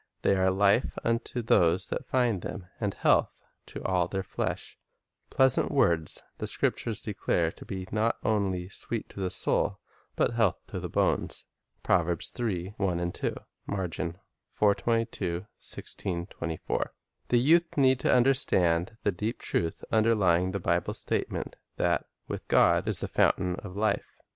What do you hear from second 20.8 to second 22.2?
statement that